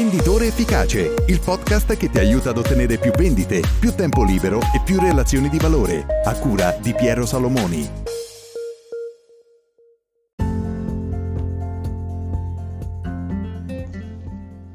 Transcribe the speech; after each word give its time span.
Venditore 0.00 0.46
Efficace, 0.46 1.12
il 1.26 1.40
podcast 1.44 1.94
che 1.94 2.08
ti 2.08 2.18
aiuta 2.18 2.48
ad 2.48 2.56
ottenere 2.56 2.96
più 2.96 3.10
vendite, 3.10 3.60
più 3.78 3.94
tempo 3.94 4.24
libero 4.24 4.58
e 4.58 4.80
più 4.82 4.98
relazioni 4.98 5.50
di 5.50 5.58
valore, 5.58 6.06
a 6.24 6.38
cura 6.38 6.70
di 6.80 6.94
Piero 6.94 7.26
Salomoni. 7.26 7.86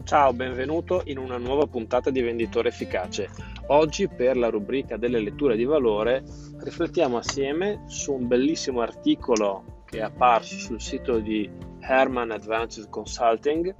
Ciao, 0.03 0.31
benvenuto 0.33 1.01
in 1.05 1.17
una 1.17 1.37
nuova 1.37 1.65
puntata 1.65 2.11
di 2.11 2.21
Venditore 2.21 2.69
Efficace. 2.69 3.27
Oggi 3.69 4.07
per 4.07 4.37
la 4.37 4.49
rubrica 4.49 4.95
delle 4.95 5.19
letture 5.19 5.55
di 5.55 5.65
valore 5.65 6.23
riflettiamo 6.59 7.17
assieme 7.17 7.81
su 7.87 8.13
un 8.13 8.27
bellissimo 8.27 8.81
articolo 8.81 9.74
che 9.95 10.01
è 10.01 10.03
apparso 10.03 10.57
sul 10.57 10.81
sito 10.81 11.19
di 11.19 11.49
Herman 11.79 12.31
Advanced 12.31 12.89
Consulting 12.89 13.73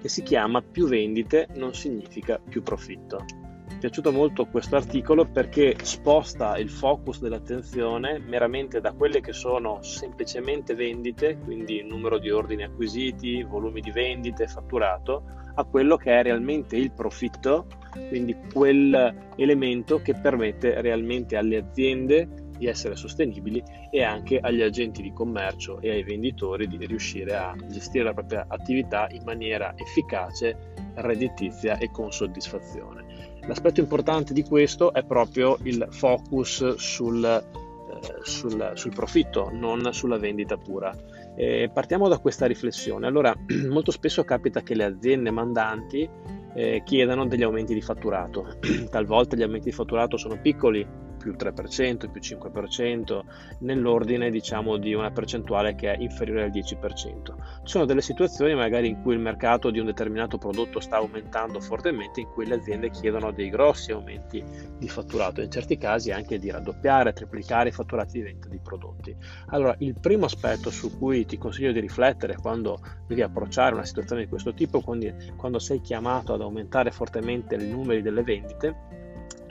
che 0.00 0.08
si 0.08 0.22
chiama 0.22 0.60
Più 0.60 0.86
vendite 0.86 1.48
non 1.54 1.72
significa 1.72 2.38
più 2.38 2.62
profitto. 2.62 3.24
Mi 3.68 3.76
è 3.76 3.78
piaciuto 3.78 4.12
molto 4.12 4.44
questo 4.46 4.76
articolo 4.76 5.24
perché 5.24 5.76
sposta 5.82 6.58
il 6.58 6.68
focus 6.68 7.20
dell'attenzione 7.20 8.18
meramente 8.18 8.80
da 8.80 8.92
quelle 8.92 9.20
che 9.20 9.32
sono 9.32 9.80
semplicemente 9.82 10.74
vendite, 10.74 11.38
quindi 11.38 11.82
numero 11.82 12.18
di 12.18 12.30
ordini 12.30 12.64
acquisiti, 12.64 13.42
volumi 13.42 13.80
di 13.80 13.90
vendite, 13.90 14.46
fatturato, 14.46 15.24
a 15.54 15.64
quello 15.64 15.96
che 15.96 16.18
è 16.18 16.22
realmente 16.22 16.76
il 16.76 16.92
profitto, 16.92 17.66
quindi 18.08 18.36
quell'elemento 18.52 20.02
che 20.02 20.14
permette 20.14 20.80
realmente 20.82 21.36
alle 21.36 21.56
aziende 21.56 22.41
di 22.62 22.68
essere 22.68 22.94
sostenibili 22.94 23.60
e 23.90 24.04
anche 24.04 24.38
agli 24.38 24.62
agenti 24.62 25.02
di 25.02 25.12
commercio 25.12 25.80
e 25.80 25.90
ai 25.90 26.04
venditori 26.04 26.68
di 26.68 26.86
riuscire 26.86 27.34
a 27.34 27.56
gestire 27.66 28.04
la 28.04 28.14
propria 28.14 28.44
attività 28.46 29.08
in 29.10 29.22
maniera 29.24 29.74
efficace, 29.76 30.72
redditizia 30.94 31.76
e 31.78 31.90
con 31.90 32.12
soddisfazione. 32.12 33.40
L'aspetto 33.48 33.80
importante 33.80 34.32
di 34.32 34.44
questo 34.44 34.92
è 34.92 35.02
proprio 35.02 35.58
il 35.64 35.88
focus 35.90 36.76
sul, 36.76 37.24
eh, 37.24 38.22
sul, 38.22 38.70
sul 38.74 38.94
profitto, 38.94 39.50
non 39.52 39.92
sulla 39.92 40.18
vendita 40.18 40.56
pura. 40.56 40.96
Eh, 41.34 41.68
partiamo 41.72 42.06
da 42.06 42.18
questa 42.18 42.46
riflessione. 42.46 43.08
Allora, 43.08 43.34
molto 43.68 43.90
spesso 43.90 44.22
capita 44.22 44.62
che 44.62 44.76
le 44.76 44.84
aziende 44.84 45.32
mandanti 45.32 46.08
eh, 46.54 46.82
chiedano 46.84 47.26
degli 47.26 47.42
aumenti 47.42 47.74
di 47.74 47.80
fatturato. 47.80 48.58
Talvolta 48.88 49.34
gli 49.34 49.42
aumenti 49.42 49.70
di 49.70 49.74
fatturato 49.74 50.16
sono 50.16 50.38
piccoli, 50.40 50.86
più 51.22 51.32
3%, 51.32 52.10
più 52.10 52.20
5%, 52.20 53.20
nell'ordine 53.60 54.30
diciamo 54.30 54.76
di 54.76 54.92
una 54.92 55.12
percentuale 55.12 55.76
che 55.76 55.92
è 55.92 55.96
inferiore 56.00 56.42
al 56.42 56.50
10%. 56.50 57.22
Ci 57.22 57.32
sono 57.62 57.84
delle 57.84 58.02
situazioni 58.02 58.54
magari 58.54 58.88
in 58.88 59.00
cui 59.02 59.14
il 59.14 59.20
mercato 59.20 59.70
di 59.70 59.78
un 59.78 59.86
determinato 59.86 60.36
prodotto 60.36 60.80
sta 60.80 60.96
aumentando 60.96 61.60
fortemente, 61.60 62.20
in 62.20 62.26
cui 62.26 62.46
le 62.46 62.56
aziende 62.56 62.90
chiedono 62.90 63.30
dei 63.30 63.50
grossi 63.50 63.92
aumenti 63.92 64.44
di 64.76 64.88
fatturato, 64.88 65.40
in 65.40 65.50
certi 65.50 65.78
casi 65.78 66.10
anche 66.10 66.38
di 66.38 66.50
raddoppiare, 66.50 67.12
triplicare 67.12 67.68
i 67.68 67.72
fatturati 67.72 68.18
di 68.18 68.24
vendita 68.24 68.48
di 68.48 68.58
prodotti. 68.58 69.14
Allora, 69.46 69.74
il 69.78 69.94
primo 70.00 70.24
aspetto 70.24 70.70
su 70.70 70.98
cui 70.98 71.24
ti 71.24 71.38
consiglio 71.38 71.70
di 71.70 71.80
riflettere 71.80 72.34
quando 72.34 72.80
devi 73.06 73.22
approcciare 73.22 73.74
una 73.74 73.84
situazione 73.84 74.22
di 74.22 74.28
questo 74.28 74.52
tipo, 74.54 74.80
quando, 74.80 75.06
quando 75.36 75.60
sei 75.60 75.80
chiamato 75.80 76.34
ad 76.34 76.40
aumentare 76.40 76.90
fortemente 76.90 77.54
i 77.54 77.68
numeri 77.68 78.02
delle 78.02 78.22
vendite, 78.22 79.02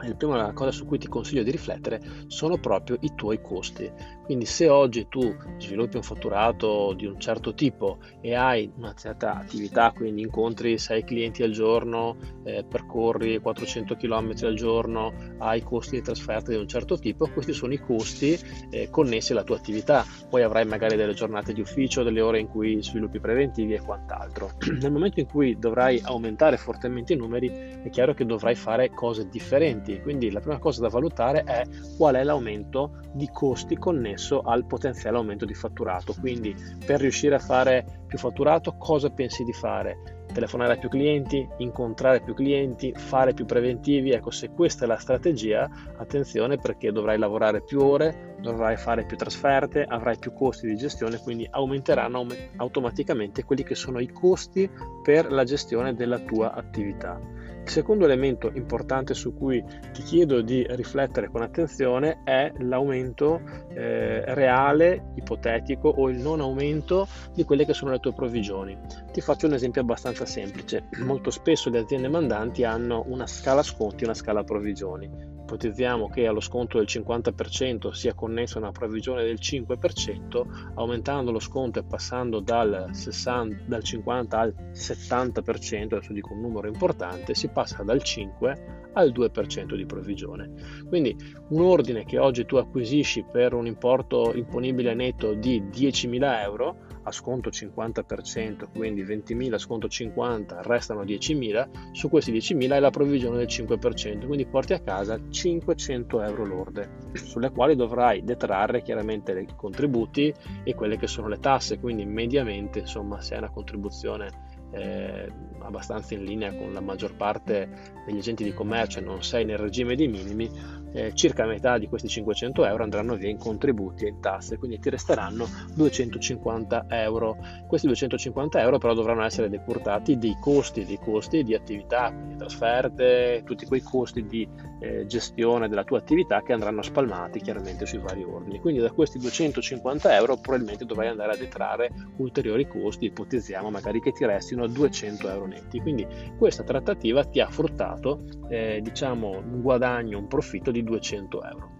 la 0.08 0.16
prima 0.16 0.54
cosa 0.54 0.72
su 0.72 0.86
cui 0.86 0.98
ti 0.98 1.08
consiglio 1.08 1.44
di 1.44 1.52
riflettere 1.52 2.02
sono 2.28 2.58
proprio 2.58 2.98
i 3.02 3.14
tuoi 3.16 3.42
costi. 3.42 3.92
Quindi 4.24 4.46
se 4.46 4.70
oggi 4.70 5.08
tu 5.10 5.36
sviluppi 5.58 5.98
un 5.98 6.04
fatturato 6.04 6.94
di 6.94 7.06
un 7.06 7.20
certo 7.20 7.54
tipo 7.54 7.98
e 8.22 8.34
hai 8.34 8.72
una 8.78 8.94
certa 8.94 9.36
attività, 9.36 9.92
quindi 9.94 10.22
incontri 10.22 10.78
6 10.78 11.04
clienti 11.04 11.44
al 11.44 11.52
giorno, 11.52 12.16
eh, 12.44 12.64
percorri 12.64 13.40
400 13.40 13.96
km 13.96 14.34
al 14.44 14.56
giorno, 14.56 15.14
hai 15.40 15.62
costi 15.64 15.98
di 15.98 16.02
trasferta 16.02 16.52
di 16.52 16.58
un 16.58 16.68
certo 16.68 16.98
tipo, 16.98 17.28
questi 17.28 17.52
sono 17.52 17.74
i 17.74 17.80
costi 17.80 18.40
eh, 18.70 18.90
connessi 18.90 19.34
alla 19.34 19.44
tua 19.44 19.58
attività. 19.58 20.06
Poi 20.30 20.44
avrai 20.44 20.66
magari 20.66 20.96
delle 20.96 21.14
giornate 21.14 21.52
di 21.52 21.60
ufficio, 21.60 22.04
delle 22.04 22.22
ore 22.22 22.40
in 22.40 22.48
cui 22.48 22.82
sviluppi 22.82 23.20
preventivi 23.20 23.74
e 23.74 23.82
quant'altro. 23.82 24.52
Nel 24.80 24.92
momento 24.92 25.20
in 25.20 25.26
cui 25.26 25.58
dovrai 25.60 26.00
aumentare 26.04 26.56
fortemente 26.56 27.14
i 27.14 27.18
numeri, 27.18 27.50
è 27.50 27.90
chiaro 27.90 28.14
che 28.14 28.26
dovrai 28.26 28.56
fare 28.56 28.92
cose 28.92 29.28
differenti 29.28 29.91
costi. 29.92 30.02
Quindi 30.02 30.32
la 30.32 30.40
prima 30.40 30.60
cosa 30.60 30.82
da 30.82 30.90
valutare 30.90 31.44
è 31.44 31.64
qual 31.98 32.16
è 32.16 32.24
l'aumento 32.24 33.00
di 33.14 33.30
costi 33.32 33.78
connesso 33.78 34.42
al 34.42 34.66
potenziale 34.66 35.18
aumento 35.18 35.46
di 35.46 35.54
fatturato. 35.54 36.14
Quindi 36.20 36.56
per 36.86 37.00
riuscire 37.00 37.36
a 37.36 37.40
fare 37.40 38.04
più 38.08 38.18
fatturato 38.18 38.76
cosa 38.78 39.10
pensi 39.10 39.44
di 39.44 39.54
fare? 39.54 40.20
Telefonare 40.32 40.74
a 40.74 40.78
più 40.78 40.88
clienti, 40.88 41.46
incontrare 41.58 42.22
più 42.22 42.34
clienti, 42.34 42.94
fare 42.96 43.34
più 43.34 43.46
preventivi. 43.46 44.12
Ecco, 44.12 44.32
se 44.32 44.50
questa 44.52 44.86
è 44.86 44.88
la 44.88 44.98
strategia, 44.98 45.70
attenzione 45.98 46.56
perché 46.56 46.94
dovrai 46.94 47.18
lavorare 47.18 47.62
più 47.62 47.82
ore, 47.82 48.38
dovrai 48.40 48.78
fare 48.78 49.06
più 49.06 49.18
trasferte, 49.18 49.84
avrai 49.84 50.18
più 50.18 50.32
costi 50.32 50.68
di 50.68 50.78
gestione, 50.78 51.20
quindi 51.20 51.46
aumenteranno 51.52 52.26
automaticamente 52.58 53.44
quelli 53.44 53.64
che 53.64 53.76
sono 53.76 54.00
i 54.00 54.08
costi 54.08 54.70
per 55.04 55.30
la 55.30 55.44
gestione 55.44 55.96
della 55.96 56.20
tua 56.20 56.54
attività. 56.54 57.20
Il 57.64 57.70
secondo 57.70 58.06
elemento 58.06 58.52
importante 58.54 59.14
su 59.14 59.34
cui 59.34 59.64
ti 59.94 60.02
chiedo 60.02 60.42
di 60.42 60.66
riflettere 60.70 61.30
con 61.30 61.42
attenzione 61.42 62.22
è 62.24 62.52
l'aumento 62.58 63.42
eh, 63.70 64.24
reale, 64.34 65.12
ipotetico 65.16 65.88
o 65.88 66.10
il 66.10 66.18
non 66.18 66.42
aumento 66.42 67.08
di 67.34 67.44
quelle 67.44 67.66
che 67.66 67.74
sono 67.74 67.92
le 67.92 68.00
tue 68.00 68.14
provvigioni. 68.14 68.78
Ti 69.12 69.22
faccio 69.22 69.46
un 69.46 69.54
esempio 69.54 69.82
abbastanza 69.82 70.26
semplice. 70.26 70.90
Molto 71.04 71.30
spesso 71.30 71.70
le 71.70 71.80
aziende 71.80 72.10
mandanti 72.10 72.64
hanno 72.64 73.04
una 73.08 73.28
scala 73.28 73.64
sconti 73.64 74.04
e 74.04 74.06
una 74.08 74.16
scala 74.16 74.44
provvigioni 74.44 75.40
ipotizziamo 75.52 76.10
che 76.10 76.28
allo 76.28 76.40
sconto 76.40 76.78
del 76.78 76.88
50% 76.88 77.92
sia 77.92 78.14
connessa 78.14 78.58
una 78.58 78.72
provvigione 78.72 79.24
del 79.24 79.38
5%, 79.42 80.72
aumentando 80.76 81.32
lo 81.32 81.40
sconto 81.40 81.80
e 81.80 81.84
passando 81.84 82.40
dal, 82.40 82.88
60, 82.92 83.64
dal 83.66 83.84
50 83.84 84.40
al 84.40 84.54
70%, 84.72 85.96
adesso 85.96 86.14
dico 86.14 86.34
un 86.34 86.40
numero 86.40 86.68
importante, 86.68 87.36
si 87.36 87.50
passa 87.50 87.84
dal 87.84 88.02
5 88.02 88.80
al 88.94 89.12
2% 89.12 89.76
di 89.76 89.86
provvigione. 89.86 90.52
Quindi 90.88 91.16
un 91.50 91.62
ordine 91.62 92.06
che 92.06 92.18
oggi 92.18 92.46
tu 92.46 92.56
acquisisci 92.56 93.26
per 93.30 93.54
un 93.54 93.66
importo 93.66 94.32
imponibile 94.34 94.94
netto 94.94 95.34
di 95.34 95.62
10.000 95.64 96.42
euro 96.44 96.91
a 97.04 97.12
sconto 97.12 97.50
50%, 97.50 98.68
quindi 98.74 99.04
20.000 99.04 99.58
sconto 99.58 99.88
50, 99.88 100.62
restano 100.64 101.04
10.000, 101.04 101.92
su 101.92 102.10
questi 102.10 102.32
10.000 102.32 102.72
hai 102.72 102.80
la 102.80 102.90
provvigione 102.90 103.38
del 103.38 103.48
5%, 103.48 104.26
quindi 104.26 104.46
porti 104.46 104.74
a 104.74 104.80
casa 104.80 105.20
500 105.30 106.22
euro 106.22 106.46
lorde, 106.46 106.90
sulle 107.14 107.52
quali 107.52 107.76
dovrai 107.76 108.24
detrarre 108.24 108.82
chiaramente 108.82 109.32
i 109.32 109.48
contributi 109.56 110.34
e 110.64 110.76
quelle 110.76 110.98
che 110.98 111.08
sono 111.08 111.28
le 111.28 111.40
tasse, 111.40 111.80
quindi 111.80 112.06
mediamente 112.06 112.80
insomma 112.80 113.22
se 113.22 113.34
hai 113.34 113.40
una 113.40 113.52
contribuzione 113.52 114.60
eh, 114.72 115.30
abbastanza 115.60 116.14
in 116.14 116.24
linea 116.24 116.56
con 116.56 116.72
la 116.72 116.80
maggior 116.80 117.16
parte 117.16 117.70
degli 118.06 118.18
agenti 118.18 118.44
di 118.44 118.54
commercio 118.54 119.00
e 119.00 119.02
non 119.02 119.22
sei 119.22 119.46
nel 119.46 119.58
regime 119.58 119.96
dei 119.96 120.08
minimi, 120.08 120.50
eh, 120.94 121.14
circa 121.14 121.46
metà 121.46 121.78
di 121.78 121.88
questi 121.88 122.08
500 122.08 122.66
euro 122.66 122.84
andranno 122.84 123.16
via 123.16 123.30
in 123.30 123.38
contributi 123.38 124.06
e 124.06 124.10
in 124.10 124.20
tasse, 124.20 124.58
quindi 124.58 124.80
ti 124.80 124.90
resteranno 124.90 125.48
250 125.74 126.86
euro. 126.90 127.38
Questi 127.68 127.88
250 127.88 128.62
euro 128.62 128.78
però 128.78 128.94
dovranno 128.94 129.24
essere 129.24 129.50
decurtati 129.50 130.18
dei 130.18 130.38
costi, 130.40 130.86
dei 130.86 131.00
costi 131.00 131.44
di 131.44 131.54
attività, 131.54 132.12
quindi 132.12 132.36
trasferte, 132.36 133.42
tutti 133.46 133.66
quei 133.66 133.82
costi 133.82 134.26
di 134.26 134.48
eh, 134.80 135.06
gestione 135.06 135.70
della 135.70 135.84
tua 135.84 136.00
attività 136.00 136.42
che 136.42 136.54
andranno 136.54 136.82
spalmati 136.82 137.40
chiaramente 137.40 137.86
sui 137.86 138.00
vari 138.00 138.24
ordini. 138.24 138.60
Quindi 138.60 138.82
da 138.82 138.92
questi 138.92 139.18
250 139.20 140.16
euro 140.16 140.38
probabilmente 140.38 140.86
dovrai 140.86 141.08
andare 141.08 141.34
a 141.34 141.38
detrarre 141.38 141.92
ulteriori 142.18 142.68
costi, 142.68 143.06
ipotizziamo 143.06 143.70
magari 143.70 144.02
che 144.02 144.12
ti 144.12 144.26
restino 144.26 144.68
200 144.68 145.30
euro 145.30 145.46
netti. 145.46 145.80
Quindi 145.80 146.06
questa 146.38 146.64
trattativa 146.64 147.24
ti 147.24 147.40
ha 147.40 147.48
fruttato 147.48 148.24
eh, 148.50 148.80
diciamo 148.82 149.30
un 149.30 149.62
guadagno, 149.62 150.18
un 150.18 150.28
profitto 150.28 150.72
di 150.72 150.81
200 150.84 151.44
euro. 151.44 151.80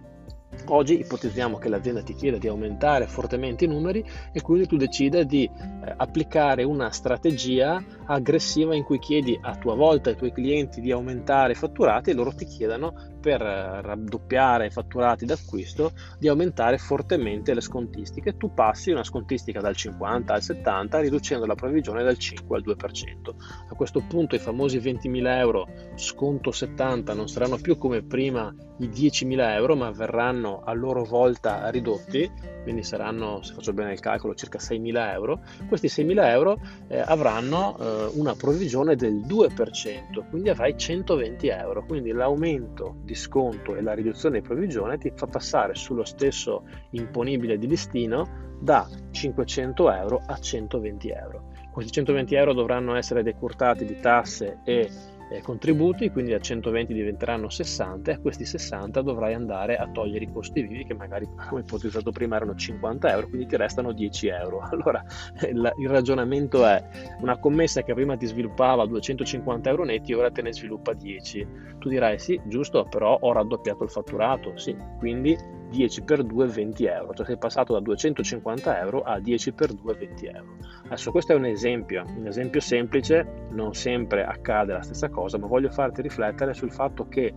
Oggi 0.66 1.00
ipotizziamo 1.00 1.56
che 1.58 1.68
l'azienda 1.68 2.02
ti 2.02 2.14
chieda 2.14 2.38
di 2.38 2.46
aumentare 2.46 3.06
fortemente 3.06 3.64
i 3.64 3.68
numeri 3.68 4.04
e 4.32 4.42
quindi 4.42 4.66
tu 4.66 4.76
decida 4.76 5.22
di 5.24 5.44
eh, 5.44 5.94
applicare 5.96 6.62
una 6.62 6.90
strategia 6.90 7.82
aggressiva 8.04 8.74
in 8.74 8.84
cui 8.84 8.98
chiedi 8.98 9.36
a 9.40 9.56
tua 9.56 9.74
volta 9.74 10.10
ai 10.10 10.16
tuoi 10.16 10.30
clienti 10.30 10.80
di 10.80 10.92
aumentare 10.92 11.52
i 11.52 11.56
fatturati 11.56 12.10
e 12.10 12.14
loro 12.14 12.32
ti 12.32 12.44
chiedano 12.44 12.94
per 13.22 13.40
raddoppiare 13.40 14.66
i 14.66 14.70
fatturati 14.70 15.24
d'acquisto 15.24 15.92
di 16.18 16.28
aumentare 16.28 16.76
fortemente 16.76 17.54
le 17.54 17.60
scontistiche. 17.60 18.36
Tu 18.36 18.52
passi 18.52 18.90
una 18.90 19.04
scontistica 19.04 19.60
dal 19.60 19.76
50 19.76 20.34
al 20.34 20.42
70 20.42 20.98
riducendo 20.98 21.46
la 21.46 21.54
provvigione 21.54 22.02
dal 22.02 22.18
5 22.18 22.56
al 22.56 22.64
2%. 22.66 23.34
A 23.70 23.74
questo 23.74 24.02
punto 24.06 24.34
i 24.34 24.40
famosi 24.40 24.78
20.000 24.78 25.38
euro 25.38 25.68
sconto 25.94 26.50
70 26.50 27.14
non 27.14 27.28
saranno 27.28 27.58
più 27.58 27.78
come 27.78 28.02
prima 28.02 28.52
i 28.78 28.88
10.000 28.88 29.54
euro 29.54 29.76
ma 29.76 29.90
verranno 29.92 30.62
a 30.64 30.72
loro 30.72 31.04
volta 31.04 31.68
ridotti, 31.70 32.28
quindi 32.62 32.82
saranno, 32.82 33.42
se 33.42 33.54
faccio 33.54 33.72
bene 33.72 33.92
il 33.92 34.00
calcolo, 34.00 34.34
circa 34.34 34.58
6.000 34.58 35.12
euro. 35.12 35.40
Questi 35.68 35.88
6.000 35.88 36.24
euro 36.28 36.60
eh, 36.88 36.98
avranno 36.98 37.76
eh, 37.78 38.10
una 38.14 38.34
provvigione 38.34 38.96
del 38.96 39.14
2%, 39.14 40.28
quindi 40.30 40.48
avrai 40.48 40.76
120 40.76 41.48
euro. 41.48 41.84
Quindi 41.84 42.12
l'aumento 42.12 42.96
di 43.02 43.14
sconto 43.14 43.74
e 43.76 43.82
la 43.82 43.94
riduzione 43.94 44.40
di 44.40 44.46
provvigione 44.46 44.98
ti 44.98 45.12
fa 45.14 45.26
passare 45.26 45.74
sullo 45.74 46.04
stesso 46.04 46.64
imponibile 46.90 47.58
di 47.58 47.66
listino 47.66 48.50
da 48.60 48.88
500 49.10 49.92
euro 49.92 50.22
a 50.26 50.38
120 50.38 51.08
euro. 51.10 51.50
Questi 51.72 51.90
120 51.92 52.34
euro 52.34 52.52
dovranno 52.52 52.94
essere 52.94 53.22
decurtati 53.22 53.84
di 53.84 53.98
tasse 53.98 54.58
e 54.62 54.90
eh, 55.30 55.40
contributi, 55.40 56.10
quindi 56.10 56.32
da 56.32 56.40
120 56.40 56.92
diventeranno 56.92 57.48
60 57.48 58.10
e 58.10 58.14
a 58.14 58.18
questi 58.18 58.44
60 58.44 59.02
dovrai 59.02 59.34
andare 59.34 59.76
a 59.76 59.88
togliere 59.88 60.24
i 60.24 60.32
costi 60.32 60.62
vivi 60.62 60.84
che 60.84 60.94
magari, 60.94 61.28
come 61.48 61.60
ipotizzato 61.62 62.10
prima, 62.10 62.36
erano 62.36 62.54
50 62.54 63.10
euro, 63.10 63.28
quindi 63.28 63.46
ti 63.46 63.56
restano 63.56 63.92
10 63.92 64.28
euro. 64.28 64.60
Allora 64.72 65.04
il, 65.48 65.72
il 65.78 65.88
ragionamento 65.88 66.64
è 66.64 66.82
una 67.20 67.38
commessa 67.38 67.82
che 67.82 67.94
prima 67.94 68.16
ti 68.16 68.26
sviluppava 68.26 68.86
250 68.86 69.68
euro 69.68 69.84
netti, 69.84 70.12
ora 70.12 70.30
te 70.30 70.42
ne 70.42 70.52
sviluppa 70.52 70.92
10. 70.92 71.46
Tu 71.78 71.88
dirai 71.88 72.18
sì, 72.18 72.40
giusto, 72.46 72.86
però 72.88 73.16
ho 73.20 73.32
raddoppiato 73.32 73.84
il 73.84 73.90
fatturato, 73.90 74.56
sì, 74.56 74.74
quindi 74.98 75.36
10 75.72 76.02
per 76.02 76.22
2 76.22 76.46
20 76.46 76.84
euro, 76.84 77.14
cioè 77.14 77.26
sei 77.26 77.38
passato 77.38 77.72
da 77.72 77.80
250 77.80 78.78
euro 78.78 79.00
a 79.00 79.18
10 79.18 79.52
per 79.52 79.72
2 79.72 79.94
20 79.94 80.26
euro. 80.26 80.56
Adesso 80.84 81.10
questo 81.10 81.32
è 81.32 81.34
un 81.34 81.46
esempio, 81.46 82.04
un 82.16 82.26
esempio 82.26 82.60
semplice, 82.60 83.46
non 83.50 83.72
sempre 83.72 84.24
accade 84.24 84.74
la 84.74 84.82
stessa 84.82 85.08
cosa, 85.08 85.38
ma 85.38 85.46
voglio 85.46 85.70
farti 85.70 86.02
riflettere 86.02 86.52
sul 86.52 86.70
fatto 86.70 87.08
che 87.08 87.24
eh, 87.24 87.34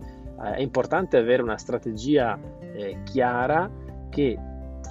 è 0.54 0.60
importante 0.60 1.16
avere 1.16 1.42
una 1.42 1.56
strategia 1.56 2.38
eh, 2.60 2.98
chiara 3.04 3.68
che 4.10 4.38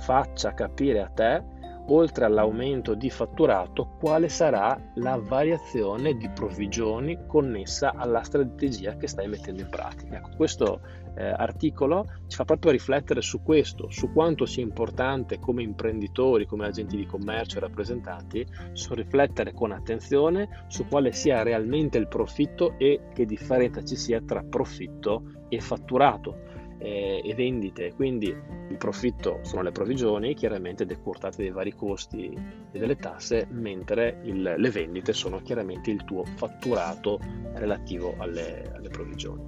faccia 0.02 0.54
capire 0.54 1.02
a 1.02 1.08
te 1.08 1.44
oltre 1.88 2.26
all'aumento 2.26 2.94
di 2.94 3.10
fatturato, 3.10 3.96
quale 4.00 4.30
sarà 4.30 4.80
la 4.96 5.18
variazione 5.22 6.16
di 6.16 6.30
provvigioni 6.30 7.26
connessa 7.28 7.94
alla 7.96 8.24
strategia 8.24 8.96
che 8.96 9.08
stai 9.08 9.28
mettendo 9.28 9.62
in 9.62 9.70
pratica. 9.70 10.18
Ecco, 10.18 10.30
questo 10.36 10.82
eh, 11.16 11.26
articolo 11.26 12.06
ci 12.28 12.36
fa 12.36 12.46
proprio 12.46 12.72
riflettere 12.72 13.22
su 13.22 13.42
questo, 13.42 13.90
su 13.90 14.12
quanto 14.12 14.46
sia 14.46 14.64
importante 14.64 15.40
come 15.40 15.64
imprenditori, 15.64 16.46
come 16.46 16.66
agenti 16.66 16.98
di 16.98 17.06
commercio 17.06 17.58
e 17.58 17.62
rappresentanti, 17.62 18.46
riflettere 18.90 19.54
con 19.54 19.72
attenzione 19.72 20.66
su 20.68 20.88
quale 20.88 21.12
sia 21.12 21.44
realmente 21.44 21.98
il 21.98 22.08
profitto 22.08 22.76
e 22.78 23.08
che 23.14 23.26
differenza 23.26 23.84
ci 23.84 23.96
sia 23.96 24.22
tra 24.22 24.44
profitto 24.44 25.24
e 25.50 25.60
fatturato 25.60 26.55
eh, 26.78 27.22
e 27.24 27.34
vendite, 27.34 27.94
quindi 27.94 28.28
il 28.28 28.78
profitto 28.78 29.40
sono 29.44 29.62
le 29.62 29.72
provvigioni, 29.72 30.34
chiaramente 30.34 30.86
decurtate 30.86 31.42
dei 31.42 31.52
vari 31.52 31.74
costi 31.74 32.34
e 32.72 32.80
delle 32.80 32.96
tasse, 32.96 33.48
mentre 33.52 34.20
il, 34.24 34.56
le 34.58 34.70
vendite 34.70 35.14
sono 35.14 35.42
chiaramente 35.42 35.92
il 35.92 36.04
tuo 36.04 36.24
fatturato 36.26 37.20
relativo 37.54 38.16
alle, 38.18 38.72
alle 38.74 38.90
provvigioni. 38.90 39.44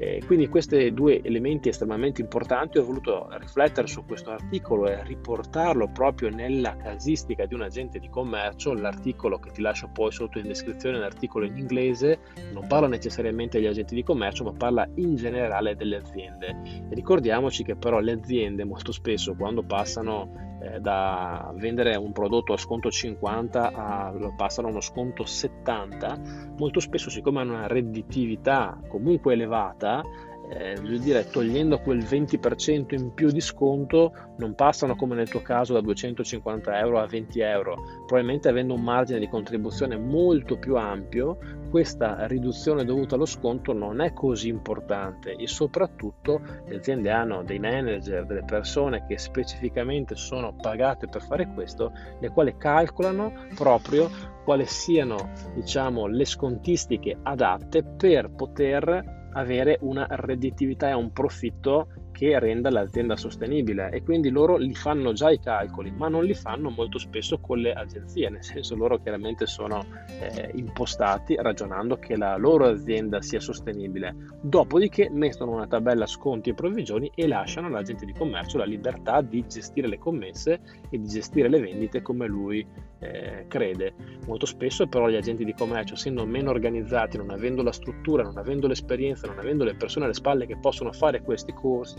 Eh, 0.00 0.22
quindi 0.26 0.46
questi 0.46 0.94
due 0.94 1.20
elementi 1.22 1.68
estremamente 1.68 2.20
importanti 2.20 2.78
ho 2.78 2.84
voluto 2.84 3.26
riflettere 3.32 3.88
su 3.88 4.04
questo 4.04 4.30
articolo 4.30 4.86
e 4.86 5.02
riportarlo 5.02 5.90
proprio 5.90 6.30
nella 6.30 6.76
casistica 6.76 7.46
di 7.46 7.54
un 7.54 7.62
agente 7.62 7.98
di 7.98 8.08
commercio. 8.08 8.74
L'articolo 8.74 9.40
che 9.40 9.50
ti 9.50 9.60
lascio 9.60 9.90
poi 9.92 10.12
sotto 10.12 10.38
in 10.38 10.46
descrizione 10.46 10.96
è 10.96 10.98
un 11.00 11.04
articolo 11.06 11.46
in 11.46 11.56
inglese, 11.56 12.20
non 12.52 12.66
parla 12.68 12.86
necessariamente 12.86 13.58
degli 13.58 13.66
agenti 13.66 13.96
di 13.96 14.04
commercio, 14.04 14.44
ma 14.44 14.52
parla 14.52 14.88
in 14.94 15.16
generale 15.16 15.74
delle 15.74 15.96
aziende. 15.96 16.56
E 16.64 16.94
ricordiamoci 16.94 17.64
che 17.64 17.74
però 17.74 17.98
le 17.98 18.12
aziende 18.12 18.62
molto 18.62 18.92
spesso 18.92 19.34
quando 19.34 19.64
passano 19.64 20.47
eh, 20.60 20.80
da 20.80 21.52
vendere 21.54 21.96
un 21.96 22.12
prodotto 22.12 22.52
a 22.52 22.56
sconto 22.56 22.90
50 22.90 23.72
a 23.72 24.12
passano 24.36 24.68
a 24.68 24.70
uno 24.70 24.80
sconto 24.80 25.24
70, 25.24 26.20
molto 26.56 26.80
spesso 26.80 27.10
siccome 27.10 27.40
hanno 27.40 27.54
una 27.54 27.66
redditività 27.66 28.80
comunque 28.88 29.34
elevata, 29.34 30.02
eh, 30.50 30.76
voglio 30.76 30.98
dire, 30.98 31.28
togliendo 31.28 31.78
quel 31.80 31.98
20% 31.98 32.94
in 32.94 33.12
più 33.12 33.30
di 33.30 33.40
sconto, 33.40 34.12
non 34.38 34.54
passano 34.54 34.96
come 34.96 35.14
nel 35.14 35.28
tuo 35.28 35.42
caso 35.42 35.74
da 35.74 35.80
250 35.80 36.78
euro 36.78 37.00
a 37.00 37.06
20 37.06 37.40
euro. 37.40 37.76
Probabilmente 38.06 38.48
avendo 38.48 38.74
un 38.74 38.82
margine 38.82 39.18
di 39.18 39.28
contribuzione 39.28 39.96
molto 39.96 40.58
più 40.58 40.76
ampio, 40.76 41.38
questa 41.70 42.26
riduzione 42.26 42.84
dovuta 42.84 43.14
allo 43.14 43.26
sconto 43.26 43.72
non 43.72 44.00
è 44.00 44.12
così 44.12 44.48
importante 44.48 45.36
e 45.36 45.46
soprattutto 45.46 46.40
le 46.66 46.76
aziende 46.76 47.10
hanno 47.10 47.42
dei 47.42 47.58
manager, 47.58 48.24
delle 48.24 48.44
persone 48.44 49.04
che 49.06 49.18
specificamente 49.18 50.14
sono 50.14 50.54
pagate 50.54 51.08
per 51.08 51.22
fare 51.22 51.52
questo, 51.52 51.92
le 52.20 52.30
quali 52.30 52.56
calcolano 52.56 53.32
proprio 53.54 54.36
quali 54.44 54.64
siano 54.64 55.30
diciamo, 55.54 56.06
le 56.06 56.24
scontistiche 56.24 57.18
adatte 57.22 57.84
per 57.84 58.30
poter 58.30 59.17
avere 59.32 59.78
una 59.82 60.06
redditività 60.08 60.88
e 60.88 60.94
un 60.94 61.12
profitto 61.12 61.88
che 62.18 62.36
renda 62.40 62.68
l'azienda 62.68 63.14
sostenibile 63.14 63.90
e 63.90 64.02
quindi 64.02 64.28
loro 64.30 64.56
li 64.56 64.74
fanno 64.74 65.12
già 65.12 65.30
i 65.30 65.38
calcoli, 65.38 65.92
ma 65.92 66.08
non 66.08 66.24
li 66.24 66.34
fanno 66.34 66.68
molto 66.68 66.98
spesso 66.98 67.38
con 67.38 67.58
le 67.58 67.72
agenzie, 67.72 68.28
nel 68.28 68.42
senso 68.42 68.74
loro 68.74 68.98
chiaramente 68.98 69.46
sono 69.46 69.84
eh, 70.18 70.50
impostati 70.56 71.36
ragionando 71.36 71.96
che 71.96 72.16
la 72.16 72.36
loro 72.36 72.66
azienda 72.66 73.22
sia 73.22 73.38
sostenibile. 73.38 74.16
Dopodiché 74.40 75.08
mettono 75.08 75.52
una 75.52 75.68
tabella 75.68 76.06
sconti 76.06 76.50
e 76.50 76.54
provvigioni 76.54 77.08
e 77.14 77.28
lasciano 77.28 77.68
all'agente 77.68 78.04
di 78.04 78.12
commercio 78.12 78.58
la 78.58 78.64
libertà 78.64 79.20
di 79.20 79.46
gestire 79.46 79.86
le 79.86 79.98
commesse 79.98 80.58
e 80.90 80.98
di 80.98 81.06
gestire 81.06 81.48
le 81.48 81.60
vendite 81.60 82.02
come 82.02 82.26
lui 82.26 82.66
eh, 82.98 83.44
crede. 83.46 83.94
Molto 84.26 84.46
spesso 84.46 84.88
però 84.88 85.08
gli 85.08 85.14
agenti 85.14 85.44
di 85.44 85.54
commercio, 85.54 85.94
essendo 85.94 86.26
meno 86.26 86.50
organizzati, 86.50 87.16
non 87.16 87.30
avendo 87.30 87.62
la 87.62 87.70
struttura, 87.70 88.24
non 88.24 88.36
avendo 88.38 88.66
l'esperienza, 88.66 89.28
non 89.28 89.38
avendo 89.38 89.62
le 89.62 89.76
persone 89.76 90.06
alle 90.06 90.14
spalle 90.14 90.46
che 90.46 90.56
possono 90.56 90.92
fare 90.92 91.22
questi 91.22 91.52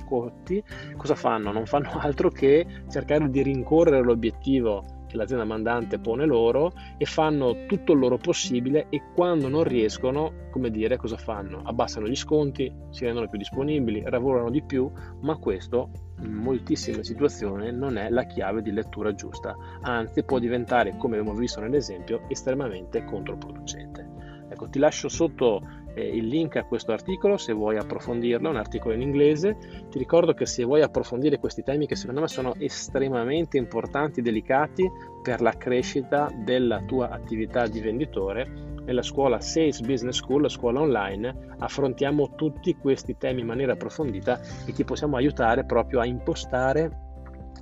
corti, 0.09 0.61
cosa 0.97 1.15
fanno? 1.15 1.51
Non 1.51 1.65
fanno 1.65 1.91
altro 2.01 2.29
che 2.29 2.65
cercare 2.89 3.29
di 3.29 3.43
rincorrere 3.43 4.01
l'obiettivo 4.01 4.97
che 5.09 5.17
l'azienda 5.17 5.43
mandante 5.43 5.99
pone 5.99 6.25
loro 6.25 6.71
e 6.97 7.05
fanno 7.05 7.65
tutto 7.65 7.93
il 7.93 7.99
loro 7.99 8.17
possibile 8.17 8.85
e 8.89 9.01
quando 9.15 9.49
non 9.49 9.63
riescono, 9.63 10.47
come 10.51 10.69
dire, 10.69 10.97
cosa 10.97 11.17
fanno? 11.17 11.61
Abbassano 11.63 12.07
gli 12.07 12.15
sconti, 12.15 12.71
si 12.91 13.05
rendono 13.05 13.27
più 13.27 13.39
disponibili, 13.39 14.03
lavorano 14.07 14.51
di 14.51 14.61
più, 14.61 14.89
ma 15.21 15.35
questo 15.37 15.89
in 16.21 16.31
moltissime 16.31 17.03
situazioni 17.03 17.71
non 17.71 17.97
è 17.97 18.09
la 18.09 18.25
chiave 18.25 18.61
di 18.61 18.71
lettura 18.71 19.13
giusta, 19.15 19.55
anzi 19.81 20.23
può 20.23 20.37
diventare, 20.37 20.95
come 20.97 21.17
abbiamo 21.17 21.37
visto 21.37 21.59
nell'esempio, 21.59 22.21
estremamente 22.27 23.03
controproducente. 23.03 24.07
Ecco, 24.49 24.67
ti 24.67 24.79
lascio 24.79 25.09
sotto 25.09 25.61
eh, 25.99 26.15
il 26.15 26.27
link 26.27 26.55
a 26.55 26.63
questo 26.63 26.91
articolo 26.91 27.37
se 27.37 27.53
vuoi 27.53 27.77
approfondirlo, 27.77 28.47
è 28.47 28.51
un 28.51 28.57
articolo 28.57 28.93
in 28.93 29.01
inglese. 29.01 29.57
Ti 29.89 29.97
ricordo 29.97 30.33
che 30.33 30.45
se 30.45 30.63
vuoi 30.63 30.81
approfondire 30.81 31.39
questi 31.39 31.63
temi 31.63 31.85
che 31.85 31.95
secondo 31.95 32.21
me 32.21 32.27
sono 32.27 32.55
estremamente 32.57 33.57
importanti 33.57 34.19
e 34.19 34.23
delicati 34.23 34.89
per 35.21 35.41
la 35.41 35.51
crescita 35.57 36.31
della 36.43 36.81
tua 36.81 37.09
attività 37.09 37.67
di 37.67 37.79
venditore, 37.81 38.67
nella 38.85 39.01
scuola 39.03 39.39
Sales 39.39 39.81
Business 39.81 40.17
School, 40.17 40.41
la 40.41 40.49
scuola 40.49 40.79
online, 40.79 41.53
affrontiamo 41.59 42.33
tutti 42.35 42.75
questi 42.75 43.17
temi 43.17 43.41
in 43.41 43.45
maniera 43.45 43.73
approfondita 43.73 44.39
e 44.65 44.71
ti 44.71 44.83
possiamo 44.83 45.15
aiutare 45.15 45.63
proprio 45.63 45.99
a 45.99 46.05
impostare 46.05 47.07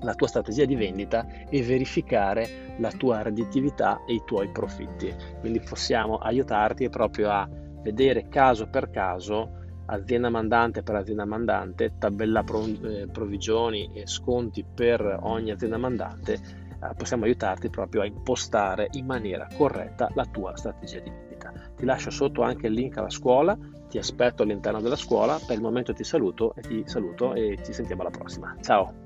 la 0.02 0.14
tua 0.14 0.28
strategia 0.28 0.66
di 0.66 0.76
vendita 0.76 1.26
e 1.50 1.62
verificare 1.64 2.76
la 2.78 2.92
tua 2.92 3.24
redditività 3.24 4.04
e 4.06 4.14
i 4.14 4.22
tuoi 4.26 4.50
profitti. 4.50 5.14
Quindi 5.40 5.60
possiamo 5.60 6.18
aiutarti 6.18 6.90
proprio 6.90 7.30
a 7.30 7.50
vedere 7.88 8.28
caso 8.28 8.68
per 8.68 8.90
caso 8.90 9.66
azienda 9.86 10.30
mandante 10.30 10.84
per 10.84 10.96
azienda 10.96 11.24
mandante, 11.24 11.94
tabella 11.98 12.44
eh, 12.44 13.08
provvigioni 13.10 13.90
e 13.94 14.06
sconti 14.06 14.66
per 14.66 15.20
ogni 15.22 15.52
azienda 15.52 15.78
mandante, 15.78 16.34
eh, 16.34 16.94
possiamo 16.98 17.24
aiutarti 17.24 17.70
proprio 17.70 18.02
a 18.02 18.06
impostare 18.06 18.90
in 18.92 19.06
maniera 19.06 19.48
corretta 19.56 20.10
la 20.16 20.26
tua 20.26 20.58
strategia 20.58 21.00
di 21.00 21.10
vendita. 21.10 21.54
Ti 21.78 21.86
lascio 21.86 22.10
sotto 22.10 22.42
anche 22.42 22.68
il 22.68 22.74
link 22.74 22.98
alla 22.98 23.10
scuola, 23.10 23.58
ti 23.88 23.98
aspetto 23.98 24.44
all'interno 24.44 24.82
della 24.82 24.98
scuola, 24.98 25.40
per 25.46 25.56
il 25.56 25.62
momento 25.62 25.94
ti 25.94 26.04
saluto 26.04 26.54
e 26.56 26.62
ti 26.62 26.84
saluto 26.86 27.34
e 27.34 27.58
ci 27.64 27.72
sentiamo 27.72 28.02
alla 28.02 28.12
prossima. 28.12 28.54
Ciao! 28.62 29.06